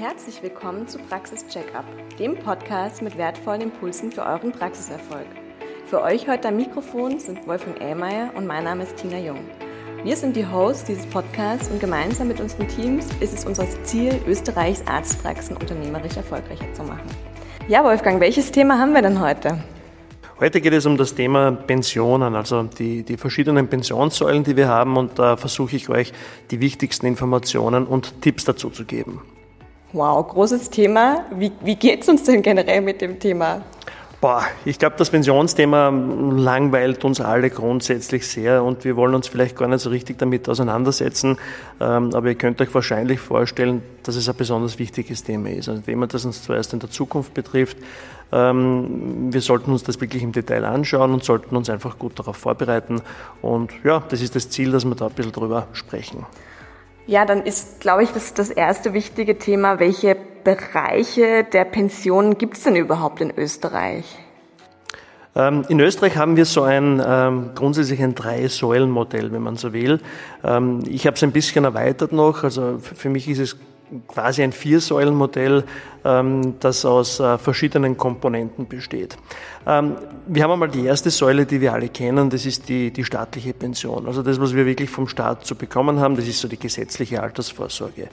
[0.00, 1.84] Herzlich willkommen zu Praxis Checkup,
[2.18, 5.26] dem Podcast mit wertvollen Impulsen für euren Praxiserfolg.
[5.84, 9.44] Für euch heute am Mikrofon sind Wolfgang Ehlmeier und mein Name ist Tina Jung.
[10.02, 14.18] Wir sind die Hosts dieses Podcasts und gemeinsam mit unseren Teams ist es unser Ziel,
[14.26, 17.10] Österreichs Arztpraxen unternehmerisch erfolgreicher zu machen.
[17.68, 19.62] Ja, Wolfgang, welches Thema haben wir denn heute?
[20.40, 24.96] Heute geht es um das Thema Pensionen, also die, die verschiedenen Pensionssäulen, die wir haben
[24.96, 26.14] und da versuche ich euch
[26.50, 29.20] die wichtigsten Informationen und Tipps dazu zu geben.
[29.92, 31.24] Wow, großes Thema.
[31.34, 33.62] Wie, wie geht es uns denn generell mit dem Thema?
[34.20, 39.56] Boah, ich glaube, das Pensionsthema langweilt uns alle grundsätzlich sehr und wir wollen uns vielleicht
[39.56, 41.38] gar nicht so richtig damit auseinandersetzen.
[41.80, 45.70] Ähm, aber ihr könnt euch wahrscheinlich vorstellen, dass es ein besonders wichtiges Thema ist.
[45.70, 47.78] Ein Thema, das uns zuerst in der Zukunft betrifft.
[48.30, 52.36] Ähm, wir sollten uns das wirklich im Detail anschauen und sollten uns einfach gut darauf
[52.36, 53.00] vorbereiten.
[53.40, 56.26] Und ja, das ist das Ziel, dass wir da ein bisschen drüber sprechen.
[57.06, 62.56] Ja, dann ist, glaube ich, das, das erste wichtige Thema, welche Bereiche der Pensionen gibt
[62.56, 64.18] es denn überhaupt in Österreich?
[65.36, 70.00] Ähm, in Österreich haben wir so ein ähm, grundsätzlich ein Drei-Säulen-Modell, wenn man so will.
[70.42, 72.42] Ähm, ich habe es ein bisschen erweitert noch.
[72.42, 73.56] Also für mich ist es
[74.08, 75.64] quasi ein Viersäulenmodell,
[76.04, 79.16] ähm, das aus äh, verschiedenen Komponenten besteht.
[79.66, 79.96] Ähm,
[80.26, 83.52] wir haben einmal die erste Säule, die wir alle kennen, das ist die, die staatliche
[83.52, 84.06] Pension.
[84.06, 87.22] Also das, was wir wirklich vom Staat zu bekommen haben, das ist so die gesetzliche
[87.22, 88.08] Altersvorsorge.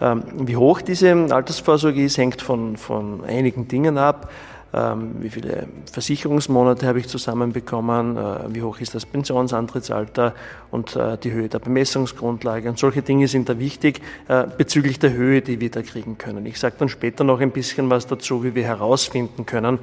[0.00, 4.30] Ähm, wie hoch diese Altersvorsorge ist, hängt von, von einigen Dingen ab.
[4.72, 10.34] Ähm, wie viele Versicherungsmonate habe ich zusammenbekommen, äh, wie hoch ist das Pensionsantrittsalter
[10.70, 12.68] und äh, die Höhe der Bemessungsgrundlage.
[12.68, 16.46] Und solche Dinge sind da wichtig äh, bezüglich der Höhe, die wir da kriegen können.
[16.46, 19.78] Ich sage dann später noch ein bisschen was dazu, wie wir herausfinden können,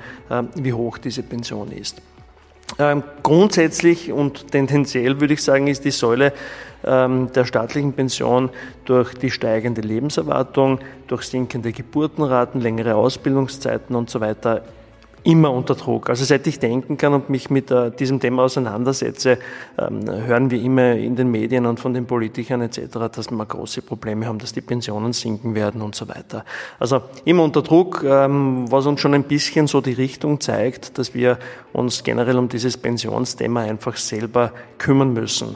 [0.55, 2.01] wie hoch diese Pension ist.
[2.79, 6.31] Ähm, grundsätzlich und tendenziell würde ich sagen, ist die Säule
[6.85, 8.49] ähm, der staatlichen Pension
[8.85, 14.61] durch die steigende Lebenserwartung, durch sinkende Geburtenraten, längere Ausbildungszeiten und so weiter
[15.23, 16.09] immer unter Druck.
[16.09, 19.39] Also seit ich denken kann und mich mit äh, diesem Thema auseinandersetze,
[19.77, 23.81] ähm, hören wir immer in den Medien und von den Politikern etc., dass wir große
[23.81, 26.45] Probleme haben, dass die Pensionen sinken werden und so weiter.
[26.79, 31.13] Also immer unter Druck, ähm, was uns schon ein bisschen so die Richtung zeigt, dass
[31.13, 31.39] wir
[31.73, 35.55] uns generell um dieses Pensionsthema einfach selber kümmern müssen.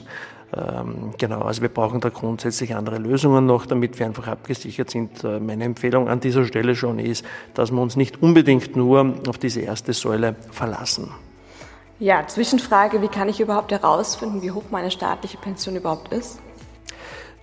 [0.53, 5.23] Ähm, genau, also wir brauchen da grundsätzlich andere Lösungen noch, damit wir einfach abgesichert sind.
[5.23, 9.37] Äh, meine Empfehlung an dieser Stelle schon ist, dass wir uns nicht unbedingt nur auf
[9.37, 11.11] diese erste Säule verlassen.
[11.99, 16.39] Ja, Zwischenfrage, wie kann ich überhaupt herausfinden, wie hoch meine staatliche Pension überhaupt ist?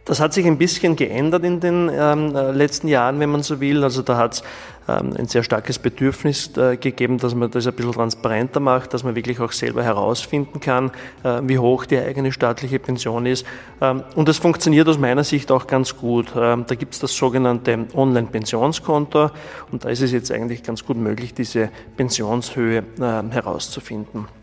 [0.09, 3.61] Das hat sich ein bisschen geändert in den ähm, äh, letzten Jahren, wenn man so
[3.61, 3.85] will.
[3.85, 4.43] Also da hat es
[4.89, 9.05] ähm, ein sehr starkes Bedürfnis äh, gegeben, dass man das ein bisschen transparenter macht, dass
[9.05, 10.93] man wirklich auch selber herausfinden kann,
[11.25, 13.45] äh, wie hoch die eigene staatliche Pension ist.
[13.83, 16.33] Ähm, und das funktioniert aus meiner Sicht auch ganz gut.
[16.35, 19.31] Ähm, da gibt es das sogenannte Online-Pensionskonto
[19.71, 24.38] und da ist es jetzt eigentlich ganz gut möglich, diese Pensionshöhe äh, herauszufinden.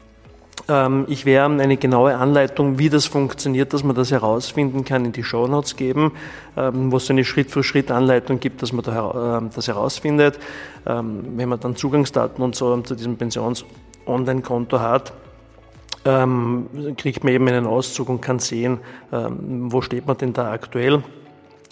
[0.68, 5.12] Ähm, ich werde eine genaue Anleitung, wie das funktioniert, dass man das herausfinden kann, in
[5.12, 6.14] die Show Notes geben,
[6.58, 10.40] ähm, wo es eine Schritt-für-Schritt-Anleitung gibt, dass man ähm, das herausfindet.
[10.88, 15.14] Wenn man dann Zugangsdaten und so zu diesem Pensions-Online-Konto hat,
[16.96, 18.78] kriegt man eben einen Auszug und kann sehen,
[19.09, 21.02] wo steht man denn da aktuell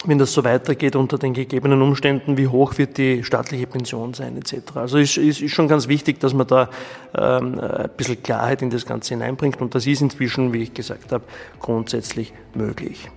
[0.06, 4.36] wenn das so weitergeht unter den gegebenen Umständen, wie hoch wird die staatliche Pension sein
[4.36, 4.76] etc.
[4.76, 6.68] Also ist, ist, ist schon ganz wichtig, dass man da
[7.16, 11.12] ähm, ein bisschen Klarheit in das Ganze hineinbringt und das ist inzwischen, wie ich gesagt
[11.12, 11.24] habe,
[11.60, 13.10] grundsätzlich möglich.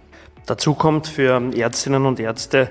[0.46, 2.70] Dazu kommt für Ärztinnen und Ärzte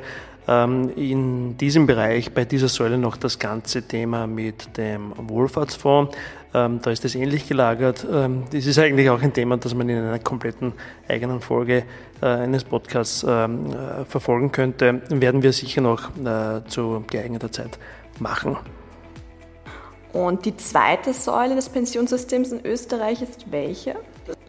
[0.49, 6.17] in diesem Bereich, bei dieser Säule noch das ganze Thema mit dem Wohlfahrtsfonds.
[6.57, 8.07] Ähm, da ist es ähnlich gelagert.
[8.11, 10.73] Ähm, das ist eigentlich auch ein Thema, das man in einer kompletten
[11.07, 11.85] eigenen Folge
[12.23, 13.49] äh, eines Podcasts äh,
[14.09, 15.03] verfolgen könnte.
[15.11, 17.79] Werden wir sicher noch äh, zu geeigneter Zeit
[18.21, 18.57] machen.
[20.15, 23.97] Und die zweite Säule des Pensionssystems in Österreich ist welche?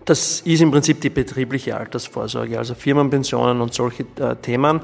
[0.06, 4.06] Das ist im Prinzip die betriebliche Altersvorsorge, also Firmenpensionen und solche
[4.42, 4.80] Themen.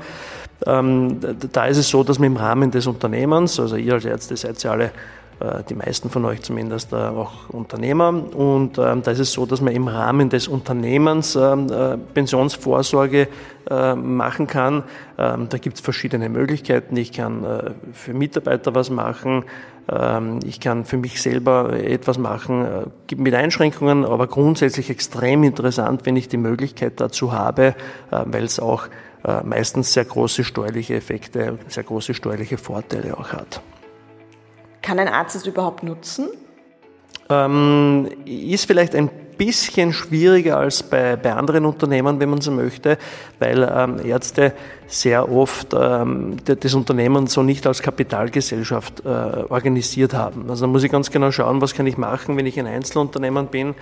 [0.65, 1.19] Ähm,
[1.51, 4.61] da ist es so, dass man im Rahmen des Unternehmens, also ihr als Ärzte seid
[4.63, 4.91] ja alle
[5.39, 8.09] äh, die meisten von euch zumindest äh, auch Unternehmer.
[8.09, 13.27] Und ähm, da ist es so, dass man im Rahmen des Unternehmens ähm, äh, Pensionsvorsorge
[13.69, 14.83] machen kann.
[15.17, 16.97] Ähm, da gibt es verschiedene Möglichkeiten.
[16.97, 17.45] Ich kann
[17.93, 19.45] für Mitarbeiter was machen.
[20.43, 26.27] Ich kann für mich selber etwas machen, mit Einschränkungen, aber grundsätzlich extrem interessant, wenn ich
[26.27, 27.73] die Möglichkeit dazu habe,
[28.11, 28.89] weil es auch
[29.43, 33.61] meistens sehr große steuerliche Effekte, sehr große steuerliche Vorteile auch hat.
[34.81, 36.27] Kann ein Arzt es überhaupt nutzen?
[37.29, 42.97] Ähm, ist vielleicht ein bisschen schwieriger als bei, bei anderen Unternehmen, wenn man so möchte,
[43.39, 44.53] weil ähm, Ärzte
[44.87, 50.49] sehr oft ähm, das Unternehmen so nicht als Kapitalgesellschaft äh, organisiert haben.
[50.49, 53.47] Also da muss ich ganz genau schauen, was kann ich machen, wenn ich ein Einzelunternehmen
[53.47, 53.75] bin.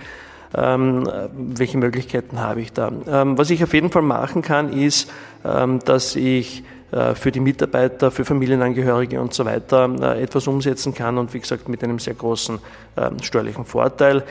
[0.54, 2.92] Ähm, welche Möglichkeiten habe ich da?
[3.06, 5.10] Ähm, was ich auf jeden Fall machen kann, ist,
[5.44, 6.64] ähm, dass ich
[7.14, 11.68] für die Mitarbeiter, für Familienangehörige und so weiter äh, etwas umsetzen kann und wie gesagt
[11.68, 12.58] mit einem sehr großen
[12.96, 14.22] ähm, steuerlichen Vorteil.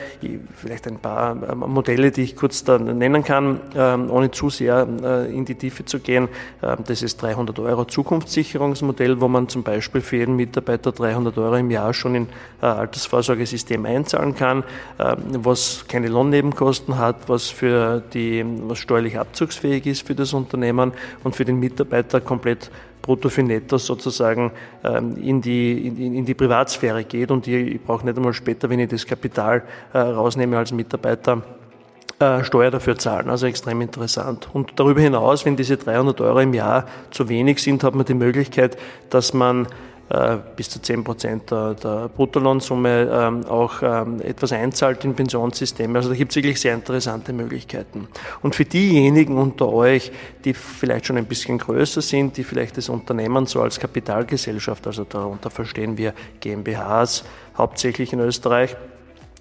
[0.54, 4.86] Vielleicht ein paar ähm, Modelle, die ich kurz da nennen kann, ähm, ohne zu sehr
[5.02, 6.28] äh, in die Tiefe zu gehen.
[6.60, 11.70] Das ist 300 Euro Zukunftssicherungsmodell, wo man zum Beispiel für jeden Mitarbeiter 300 Euro im
[11.70, 12.28] Jahr schon in
[12.60, 14.64] Altersvorsorgesystem einzahlen kann,
[14.98, 20.92] was keine Lohnnebenkosten hat, was für die, was steuerlich abzugsfähig ist für das Unternehmen
[21.24, 22.70] und für den Mitarbeiter komplett komplett
[23.00, 24.52] brutto für netto sozusagen
[24.84, 28.70] ähm, in die, in, in die Privatsphäre geht und ich, ich brauche nicht einmal später,
[28.70, 31.42] wenn ich das Kapital äh, rausnehme als Mitarbeiter,
[32.20, 33.28] äh, Steuer dafür zahlen.
[33.28, 34.48] Also extrem interessant.
[34.52, 38.14] Und darüber hinaus, wenn diese 300 Euro im Jahr zu wenig sind, hat man die
[38.14, 38.78] Möglichkeit,
[39.10, 39.66] dass man
[40.56, 45.98] bis zu 10 Prozent der, der Bruttolohnsumme ähm, auch ähm, etwas einzahlt in Pensionssysteme.
[45.98, 48.08] Also da gibt es wirklich sehr interessante Möglichkeiten.
[48.42, 50.12] Und für diejenigen unter euch,
[50.44, 55.04] die vielleicht schon ein bisschen größer sind, die vielleicht das Unternehmen so als Kapitalgesellschaft, also
[55.04, 57.24] darunter verstehen wir GmbHs,
[57.56, 58.76] hauptsächlich in Österreich,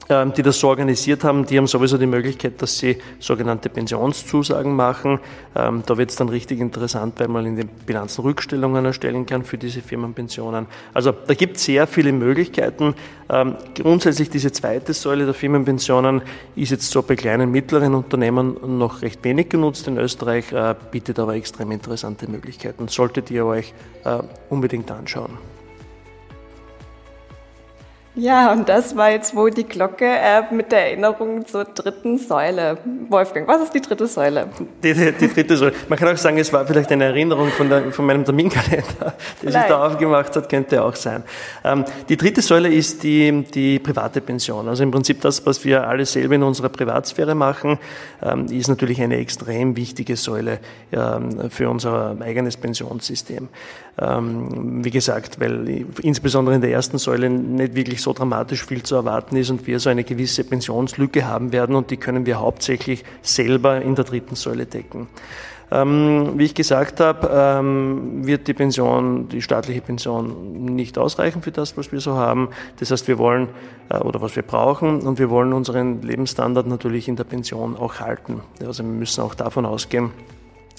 [0.10, 5.20] die das so organisiert haben, die haben sowieso die Möglichkeit, dass sie sogenannte Pensionszusagen machen.
[5.56, 9.44] Ähm, da wird es dann richtig interessant, weil man in den Bilanzen Rückstellungen erstellen kann
[9.44, 10.66] für diese Firmenpensionen.
[10.94, 12.96] Also da gibt es sehr viele Möglichkeiten.
[13.30, 16.22] Ähm, grundsätzlich diese zweite Säule der Firmenpensionen
[16.56, 21.20] ist jetzt so bei kleinen, mittleren Unternehmen noch recht wenig genutzt in Österreich, äh, bietet
[21.20, 22.90] aber extrem interessante Möglichkeiten.
[22.90, 23.74] Solltet ihr euch
[24.04, 24.20] äh,
[24.50, 25.38] unbedingt anschauen.
[28.14, 32.78] Ja, und das war jetzt wohl die Glocke äh, mit der Erinnerung zur dritten Säule.
[33.08, 34.50] Wolfgang, was ist die dritte Säule?
[34.84, 35.72] Die, die, die dritte Säule.
[35.88, 39.52] Man kann auch sagen, es war vielleicht eine Erinnerung von, der, von meinem Terminkalender, der
[39.52, 41.24] sich da aufgemacht hat, könnte auch sein.
[41.64, 44.68] Ähm, die dritte Säule ist die, die private Pension.
[44.68, 47.80] Also im Prinzip das, was wir alle selber in unserer Privatsphäre machen,
[48.22, 50.60] ähm, ist natürlich eine extrem wichtige Säule
[50.92, 53.48] ähm, für unser eigenes Pensionssystem.
[54.00, 58.96] Ähm, wie gesagt, weil insbesondere in der ersten Säule nicht wirklich so dramatisch viel zu
[58.96, 63.04] erwarten ist und wir so eine gewisse Pensionslücke haben werden und die können wir hauptsächlich
[63.22, 65.08] selber in der dritten Säule decken.
[65.74, 71.52] Ähm, wie ich gesagt habe, ähm, wird die Pension, die staatliche Pension nicht ausreichen für
[71.52, 72.50] das, was wir so haben.
[72.80, 73.48] Das heißt, wir wollen
[73.88, 78.02] äh, oder was wir brauchen und wir wollen unseren Lebensstandard natürlich in der Pension auch
[78.02, 78.42] halten.
[78.60, 80.12] Also wir müssen auch davon ausgehen,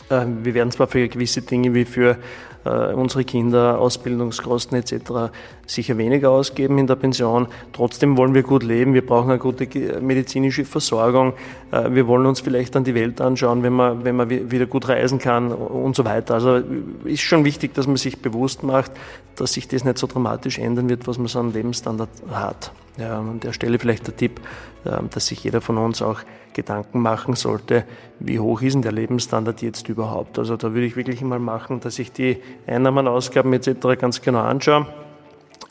[0.08, 2.18] wir werden zwar für gewisse Dinge wie für
[2.64, 5.32] äh, unsere Kinder, Ausbildungskosten etc.
[5.66, 7.48] sicher weniger ausgeben in der Pension.
[7.72, 9.66] Trotzdem wollen wir gut leben, wir brauchen eine gute
[10.00, 11.32] medizinische Versorgung,
[11.70, 14.88] äh, wir wollen uns vielleicht dann die Welt anschauen, wenn man, wenn man wieder gut
[14.88, 16.34] reisen kann und so weiter.
[16.34, 16.62] Also
[17.04, 18.92] ist schon wichtig, dass man sich bewusst macht,
[19.36, 22.72] dass sich das nicht so dramatisch ändern wird, was man so an Lebensstandard hat.
[22.98, 24.40] Ja, an der Stelle vielleicht der Tipp,
[24.84, 26.20] dass sich jeder von uns auch
[26.52, 27.84] Gedanken machen sollte,
[28.20, 30.38] wie hoch ist denn der Lebensstandard jetzt überhaupt.
[30.38, 33.98] Also da würde ich wirklich mal machen, dass ich die Einnahmen, Ausgaben etc.
[33.98, 34.86] ganz genau anschaue.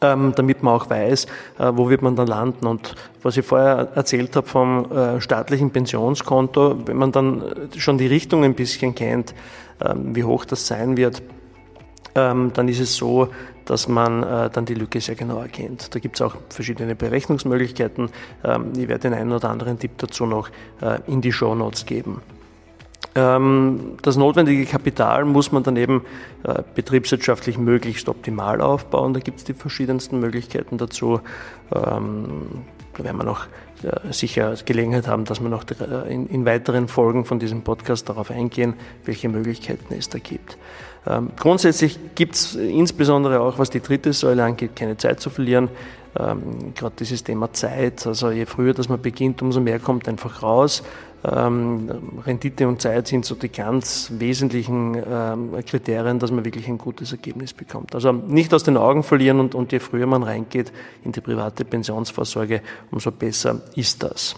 [0.04, 1.26] Ähm, damit man auch weiß,
[1.60, 2.66] äh, wo wird man dann landen.
[2.66, 7.44] Und was ich vorher erzählt habe vom äh, staatlichen Pensionskonto, wenn man dann
[7.78, 9.36] schon die Richtung ein bisschen kennt,
[9.80, 11.22] ähm, wie hoch das sein wird,
[12.16, 13.30] ähm, dann ist es so,
[13.66, 15.94] dass man äh, dann die Lücke sehr genau erkennt.
[15.94, 18.10] Da gibt es auch verschiedene Berechnungsmöglichkeiten.
[18.44, 20.50] Ähm, ich werde den einen oder anderen Tipp dazu noch
[20.82, 22.22] äh, in die Show Notes geben.
[23.14, 26.06] Ähm, das notwendige Kapital muss man dann eben
[26.44, 29.14] äh, betriebswirtschaftlich möglichst optimal aufbauen.
[29.14, 31.20] Da gibt es die verschiedensten Möglichkeiten dazu.
[31.74, 32.64] Ähm,
[33.02, 33.48] da werden wir noch
[33.84, 38.30] äh, sicher Gelegenheit haben, dass wir noch äh, in weiteren Folgen von diesem Podcast darauf
[38.30, 40.58] eingehen, welche Möglichkeiten es da gibt.
[41.08, 45.70] Ähm, grundsätzlich gibt es insbesondere auch, was die dritte Säule angeht, keine Zeit zu verlieren.
[46.20, 50.44] Ähm, Gerade dieses Thema Zeit, also je früher dass man beginnt, umso mehr kommt einfach
[50.44, 50.84] raus.
[51.24, 56.80] Ähm, Rendite und Zeit sind so die ganz wesentlichen ähm, Kriterien, dass man wirklich ein
[56.80, 57.94] gutes Ergebnis bekommt.
[57.94, 60.72] Also nicht aus den Augen verlieren und, und je früher man reingeht
[61.04, 64.36] in die private Pensionsvorsorge, umso besser ist das.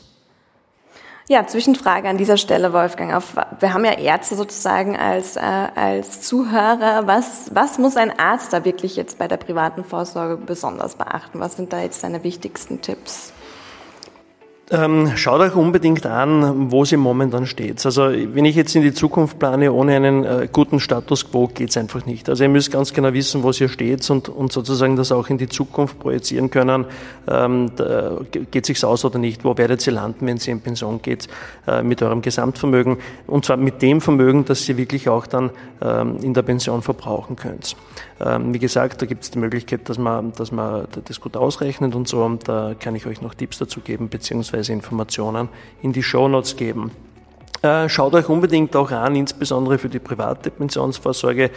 [1.29, 3.13] Ja, Zwischenfrage an dieser Stelle, Wolfgang.
[3.13, 7.07] Auf, wir haben ja Ärzte sozusagen als, äh, als Zuhörer.
[7.07, 11.39] Was, was muss ein Arzt da wirklich jetzt bei der privaten Vorsorge besonders beachten?
[11.39, 13.32] Was sind da jetzt deine wichtigsten Tipps?
[14.71, 17.85] Ähm, schaut euch unbedingt an, wo sie momentan steht.
[17.85, 21.75] Also wenn ich jetzt in die Zukunft plane, ohne einen äh, guten Status quo, geht's
[21.75, 22.29] einfach nicht.
[22.29, 25.37] Also ihr müsst ganz genau wissen, wo ihr steht und, und sozusagen das auch in
[25.37, 26.85] die Zukunft projizieren können.
[27.27, 29.43] Ähm, da, geht sich's aus oder nicht?
[29.43, 31.27] Wo werdet ihr landen, wenn ihr in Pension geht
[31.67, 32.99] äh, mit eurem Gesamtvermögen?
[33.27, 35.49] Und zwar mit dem Vermögen, das ihr wirklich auch dann
[35.81, 37.75] ähm, in der Pension verbrauchen könnt.
[38.21, 41.95] Ähm, wie gesagt, da gibt es die Möglichkeit, dass man, dass man das gut ausrechnet
[41.95, 42.23] und so.
[42.23, 45.49] Und da kann ich euch noch Tipps dazu geben, beziehungsweise Informationen
[45.81, 46.91] in die Show Notes geben.
[47.63, 51.49] Äh, schaut euch unbedingt auch an, insbesondere für die private Pensionsvorsorge,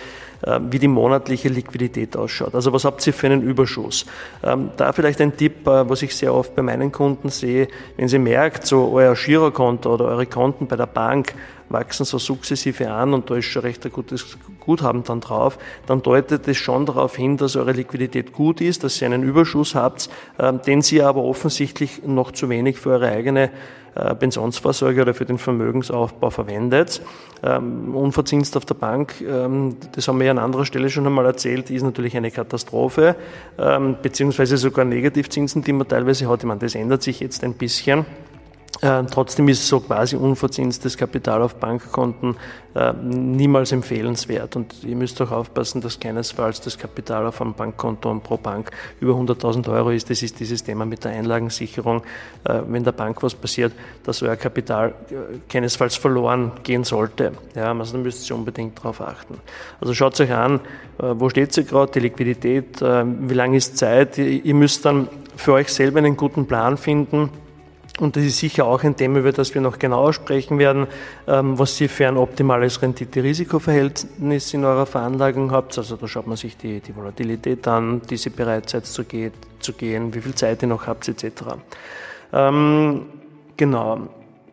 [0.42, 2.54] äh, wie die monatliche Liquidität ausschaut.
[2.54, 4.06] Also was habt ihr für einen Überschuss?
[4.44, 8.06] Ähm, da vielleicht ein Tipp, äh, was ich sehr oft bei meinen Kunden sehe, wenn
[8.06, 11.34] Sie merkt, so euer Girokonto oder eure Konten bei der Bank
[11.70, 16.02] wachsen so sukzessive an und da ist schon recht ein gutes Guthaben dann drauf, dann
[16.02, 20.08] deutet es schon darauf hin, dass eure Liquidität gut ist, dass ihr einen Überschuss habt,
[20.64, 23.50] den Sie aber offensichtlich noch zu wenig für eure eigene
[24.15, 27.00] Pensionsvorsorge oder für den Vermögensaufbau verwendet.
[27.43, 31.26] Ähm, unverzinst auf der Bank, ähm, das haben wir ja an anderer Stelle schon einmal
[31.26, 33.17] erzählt, ist natürlich eine Katastrophe,
[33.59, 36.41] ähm, beziehungsweise sogar Negativzinsen, die man teilweise hat.
[36.41, 38.07] Ich meine, das ändert sich jetzt ein bisschen.
[38.83, 42.37] Äh, trotzdem ist so quasi unverzinstes Kapital auf Bankkonten
[42.75, 44.54] äh, niemals empfehlenswert.
[44.54, 48.71] Und ihr müsst auch aufpassen, dass keinesfalls das Kapital auf einem Bankkonto und pro Bank
[49.00, 50.11] über 100.000 Euro ist.
[50.11, 52.02] Das ist dieses Thema mit der Einlagensicherung.
[52.45, 53.73] Äh, wenn der Bank was passiert,
[54.04, 54.95] dass euer Kapital
[55.49, 57.33] keinesfalls verloren gehen sollte.
[57.54, 59.40] Ja, also da müsst ihr unbedingt darauf achten.
[59.80, 60.61] Also schaut euch an,
[60.99, 64.18] wo steht sie gerade, die Liquidität, wie lange ist Zeit.
[64.18, 67.30] Ihr müsst dann für euch selber einen guten Plan finden
[67.99, 70.87] und das ist sicher auch ein Thema, über das wir noch genauer sprechen werden,
[71.26, 75.79] ähm, was ihr für ein optimales Rendite-Risiko-Verhältnis in eurer Veranlagung habt.
[75.79, 79.73] Also da schaut man sich die, die Volatilität an, diese bereit seid zu, geht, zu
[79.73, 81.43] gehen, wie viel Zeit ihr noch habt, etc.
[82.33, 83.07] Ähm,
[83.57, 84.09] genau.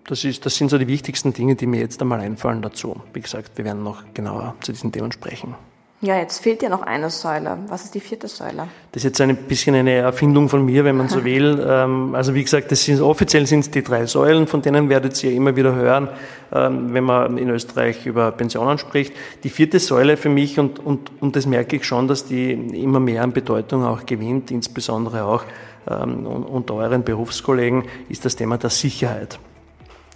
[0.06, 3.02] Das, ist, das sind so die wichtigsten Dinge, die mir jetzt einmal einfallen dazu.
[3.14, 5.56] Wie gesagt, wir werden noch genauer zu diesen Themen sprechen.
[6.04, 7.60] Ja, jetzt fehlt ja noch eine Säule.
[7.70, 8.68] Was ist die vierte Säule?
[8.92, 11.66] Das ist jetzt ein bisschen eine Erfindung von mir, wenn man so will.
[11.66, 15.24] Ähm, also wie gesagt, das sind, offiziell sind es die drei Säulen, von denen werdet
[15.24, 16.10] ihr immer wieder hören,
[16.52, 19.14] ähm, wenn man in Österreich über Pensionen spricht.
[19.46, 23.00] Die vierte Säule für mich, und, und, und das merke ich schon, dass die immer
[23.00, 25.46] mehr an Bedeutung auch gewinnt, insbesondere auch
[25.90, 29.40] ähm, unter euren Berufskollegen, ist das Thema der Sicherheit.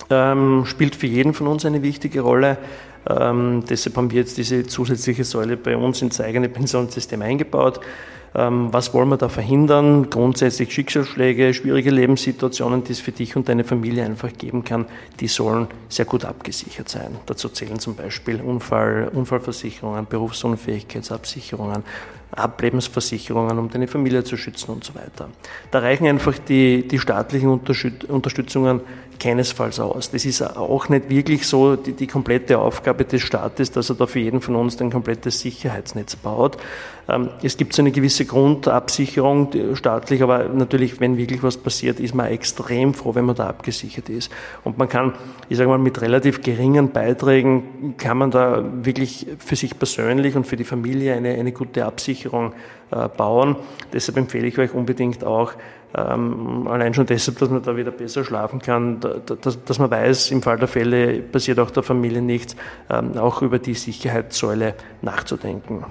[0.10, 2.58] Spielt für jeden von uns eine wichtige Rolle.
[3.10, 7.80] Ähm, deshalb haben wir jetzt diese zusätzliche Säule bei uns ins eigene Pensionssystem eingebaut.
[8.36, 10.10] Ähm, was wollen wir da verhindern?
[10.10, 14.86] Grundsätzlich Schicksalsschläge, schwierige Lebenssituationen, die es für dich und deine Familie einfach geben kann,
[15.20, 17.16] die sollen sehr gut abgesichert sein.
[17.26, 21.84] Dazu zählen zum Beispiel Unfall, Unfallversicherungen, Berufsunfähigkeitsabsicherungen,
[22.32, 25.30] Ablebensversicherungen, um deine Familie zu schützen und so weiter.
[25.72, 28.82] Da reichen einfach die, die staatlichen Unterstützungen
[29.20, 30.12] keinesfalls aus.
[30.12, 34.06] Das ist auch nicht wirklich so die, die komplette Aufgabe des Staates, dass er da
[34.06, 36.58] für jeden von uns ein komplettes Sicherheitsnetz baut.
[37.10, 42.14] Ähm, es gibt so eine gewisse Grundabsicherung staatlich, aber natürlich, wenn wirklich was passiert, ist
[42.14, 44.32] man extrem froh, wenn man da abgesichert ist.
[44.64, 45.14] Und man kann,
[45.50, 50.46] ich sage mal, mit relativ geringen Beiträgen kann man da wirklich für sich persönlich und
[50.46, 52.54] für die Familie eine, eine gute Absicherung
[52.92, 53.56] äh, bauen.
[53.94, 55.54] Deshalb empfehle ich euch unbedingt auch,
[55.98, 60.32] ähm, allein schon deshalb, dass man da wieder besser schlafen kann, dass, dass man weiß,
[60.32, 62.56] im Fall der Fälle passiert auch der Familie nichts,
[62.90, 65.86] ähm, auch über die Sicherheitssäule nachzudenken.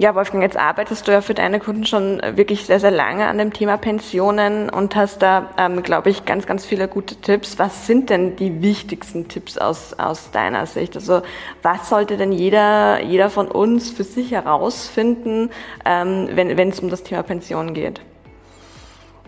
[0.00, 3.36] Ja, Wolfgang, jetzt arbeitest du ja für deine Kunden schon wirklich sehr, sehr lange an
[3.36, 7.58] dem Thema Pensionen und hast da, ähm, glaube ich, ganz, ganz viele gute Tipps.
[7.58, 10.94] Was sind denn die wichtigsten Tipps aus, aus deiner Sicht?
[10.94, 11.22] Also
[11.62, 15.50] was sollte denn jeder, jeder von uns für sich herausfinden,
[15.84, 18.00] ähm, wenn, es um das Thema Pension geht?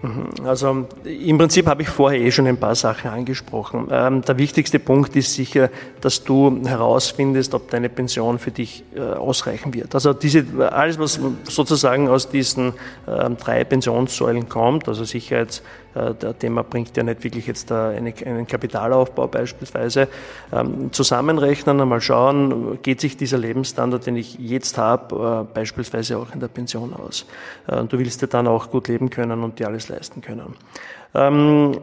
[0.02, 0.46] Mhm.
[0.46, 3.88] Also im Prinzip habe ich vorher eh schon ein paar Sachen angesprochen.
[3.90, 9.00] Ähm, der wichtigste Punkt ist sicher, dass du herausfindest, ob deine Pension für dich äh,
[9.00, 9.94] ausreichen wird.
[9.94, 12.72] Also diese, alles, was sozusagen aus diesen
[13.06, 15.62] ähm, drei Pensionssäulen kommt, also Sicherheits,
[15.94, 20.08] der Thema bringt ja nicht wirklich jetzt einen Kapitalaufbau beispielsweise.
[20.52, 26.32] Ähm, zusammenrechnen, einmal schauen, geht sich dieser Lebensstandard, den ich jetzt habe, äh, beispielsweise auch
[26.32, 27.26] in der Pension aus.
[27.66, 30.54] Äh, du willst ja dann auch gut leben können und dir alles leisten können.
[31.14, 31.76] Ähm,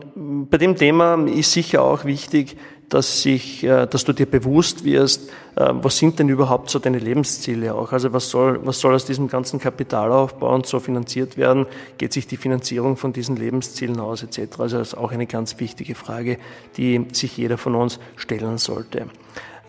[0.49, 2.57] bei dem Thema ist sicher auch wichtig,
[2.89, 6.99] dass, sich, äh, dass du dir bewusst wirst, äh, was sind denn überhaupt so deine
[6.99, 7.91] Lebensziele auch?
[7.91, 11.65] Also was soll, was soll aus diesem ganzen Kapitalaufbau und so finanziert werden?
[11.97, 14.59] Geht sich die Finanzierung von diesen Lebenszielen aus etc.?
[14.59, 16.37] Also das ist auch eine ganz wichtige Frage,
[16.77, 19.07] die sich jeder von uns stellen sollte.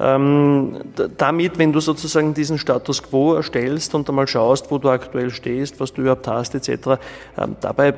[0.00, 0.76] Ähm,
[1.16, 5.80] damit, wenn du sozusagen diesen Status quo erstellst und einmal schaust, wo du aktuell stehst,
[5.80, 7.00] was du überhaupt hast, etc.,
[7.36, 7.94] ähm, dabei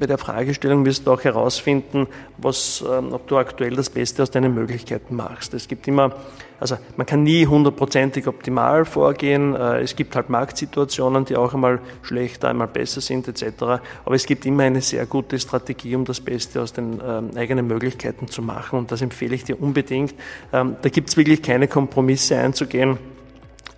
[0.00, 2.06] bei der Fragestellung wirst du auch herausfinden,
[2.38, 5.54] was, ähm, ob du aktuell das Beste aus deinen Möglichkeiten machst.
[5.54, 6.12] Es gibt immer,
[6.60, 9.54] also man kann nie hundertprozentig optimal vorgehen.
[9.54, 13.62] Äh, es gibt halt Marktsituationen, die auch einmal schlechter, einmal besser sind, etc.
[14.04, 17.00] Aber es gibt immer eine sehr gute Strategie, um das Beste aus den
[17.36, 18.78] eigenen Möglichkeiten zu machen.
[18.78, 20.14] Und das empfehle ich dir unbedingt.
[20.50, 22.98] Da gibt es wirklich keine Kompromisse einzugehen.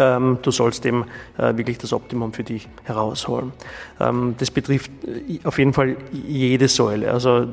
[0.01, 1.07] Ähm, du sollst eben
[1.39, 3.53] äh, wirklich das Optimum für dich herausholen.
[3.99, 7.11] Ähm, das betrifft äh, auf jeden Fall jede Säule.
[7.11, 7.45] Also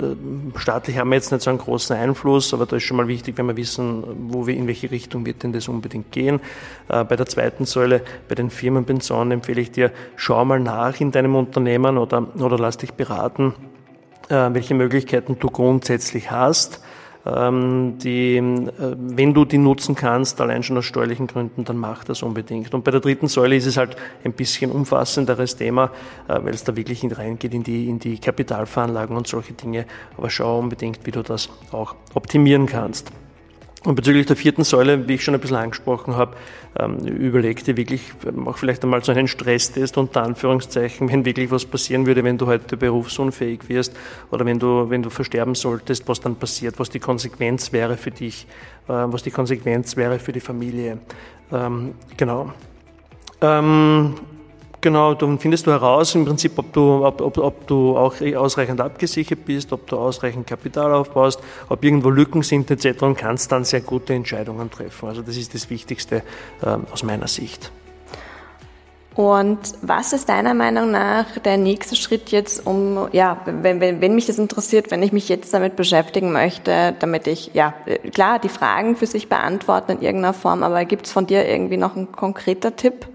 [0.56, 3.40] staatlich haben wir jetzt nicht so einen großen Einfluss, aber da ist schon mal wichtig,
[3.40, 6.40] wenn wir wissen, wo wir in welche Richtung wird denn das unbedingt gehen.
[6.88, 11.12] Äh, bei der zweiten Säule, bei den Firmenpensionen empfehle ich dir, schau mal nach in
[11.12, 13.54] deinem Unternehmen oder, oder lass dich beraten,
[14.28, 16.82] welche Möglichkeiten du grundsätzlich hast
[17.26, 22.22] die, äh, wenn du die nutzen kannst, allein schon aus steuerlichen Gründen, dann mach das
[22.22, 22.74] unbedingt.
[22.74, 25.92] Und bei der dritten Säule ist es halt ein bisschen umfassenderes Thema,
[26.28, 29.86] äh, weil es da wirklich reingeht in die, in die Kapitalveranlagung und solche Dinge.
[30.18, 33.12] Aber schau unbedingt, wie du das auch optimieren kannst.
[33.86, 36.36] Und bezüglich der vierten Säule, wie ich schon ein bisschen angesprochen habe,
[36.78, 38.02] ähm, überleg dir wirklich,
[38.34, 42.48] mach vielleicht einmal so einen Stresstest unter Anführungszeichen, wenn wirklich was passieren würde, wenn du
[42.48, 43.96] heute berufsunfähig wirst
[44.32, 48.12] oder wenn du, wenn du versterben solltest, was dann passiert, was die Konsequenz wäre für
[48.12, 48.48] dich,
[48.88, 50.98] äh, was die Konsequenz wäre für die Familie.
[51.52, 52.52] Ähm, genau.
[54.86, 58.22] Ähm, Genau, dann findest du heraus im Prinzip, ob du, ob, ob, ob du auch
[58.36, 61.40] ausreichend abgesichert bist, ob du ausreichend Kapital aufbaust,
[61.70, 63.02] ob irgendwo Lücken sind etc.
[63.02, 65.10] und kannst dann sehr gute Entscheidungen treffen.
[65.10, 66.22] Also das ist das Wichtigste
[66.62, 67.72] äh, aus meiner Sicht.
[69.16, 74.14] Und was ist deiner Meinung nach der nächste Schritt jetzt, um, ja, wenn, wenn, wenn
[74.14, 77.74] mich das interessiert, wenn ich mich jetzt damit beschäftigen möchte, damit ich, ja,
[78.14, 81.78] klar, die Fragen für sich beantworten in irgendeiner Form, aber gibt es von dir irgendwie
[81.78, 83.08] noch ein konkreter Tipp?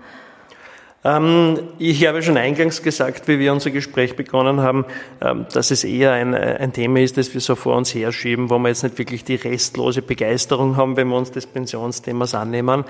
[1.02, 4.84] Ähm, ich habe schon eingangs gesagt, wie wir unser Gespräch begonnen haben,
[5.22, 8.50] ähm, dass es eher ein, äh, ein Thema ist, das wir so vor uns herschieben,
[8.50, 12.84] wo wir jetzt nicht wirklich die restlose Begeisterung haben, wenn wir uns des Pensionsthemas annehmen.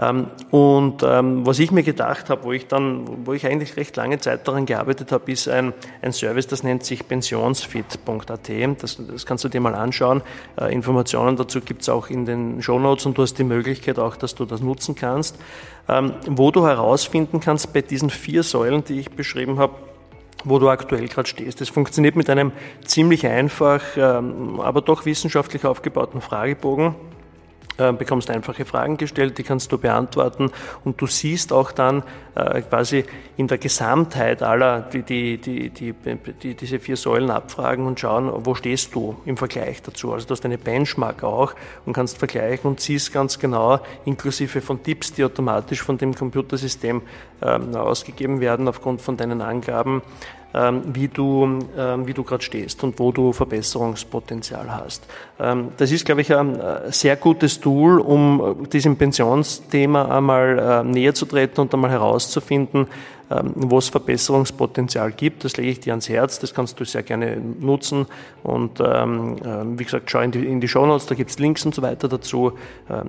[0.00, 4.18] Ähm, und was ich mir gedacht habe, wo ich dann, wo ich eigentlich recht lange
[4.18, 8.50] Zeit daran gearbeitet habe, ist ein, ein Service, das nennt sich pensionsfit.at.
[8.80, 10.22] Das, das kannst du dir mal anschauen.
[10.60, 13.98] Äh, Informationen dazu gibt es auch in den Show Notes und du hast die Möglichkeit
[13.98, 15.36] auch, dass du das nutzen kannst,
[15.88, 19.74] wo du herausfinden kannst, kannst bei diesen vier Säulen, die ich beschrieben habe,
[20.44, 21.60] wo du aktuell gerade stehst.
[21.60, 22.52] Das funktioniert mit einem
[22.84, 26.94] ziemlich einfach, ähm, aber doch wissenschaftlich aufgebauten Fragebogen.
[27.78, 30.50] Äh, bekommst einfache Fragen gestellt, die kannst du beantworten
[30.84, 33.04] und du siehst auch dann äh, quasi
[33.36, 35.94] in der Gesamtheit aller, die, die, die, die,
[36.42, 40.14] die diese vier Säulen abfragen und schauen, wo stehst du im Vergleich dazu.
[40.14, 44.82] Also du hast eine Benchmark auch und kannst vergleichen und siehst ganz genau, inklusive von
[44.82, 47.02] Tipps, die automatisch von dem Computersystem
[47.42, 50.00] ähm, ausgegeben werden aufgrund von deinen Angaben,
[50.52, 55.06] wie du, ähm, wie du gerade stehst und wo du Verbesserungspotenzial hast.
[55.38, 60.84] Ähm, das ist, glaube ich, ein äh, sehr gutes Tool, um diesem Pensionsthema einmal äh,
[60.84, 62.86] näher zu treten und einmal herauszufinden,
[63.56, 65.44] wo es Verbesserungspotenzial gibt.
[65.44, 68.06] Das lege ich dir ans Herz, das kannst du sehr gerne nutzen.
[68.44, 71.74] Und wie gesagt, schau in die, in die Show Notes, da gibt es Links und
[71.74, 72.52] so weiter dazu.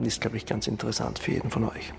[0.03, 1.93] ist, glaube ich, ganz interessant für jeden von euch.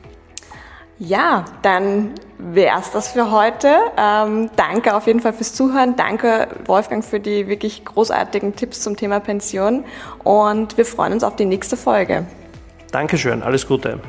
[0.98, 3.68] Ja, dann wäre es das für heute.
[3.96, 5.94] Ähm, danke auf jeden Fall fürs Zuhören.
[5.96, 9.84] Danke, Wolfgang, für die wirklich großartigen Tipps zum Thema Pension.
[10.24, 12.26] Und wir freuen uns auf die nächste Folge.
[12.90, 14.00] Dankeschön, alles Gute.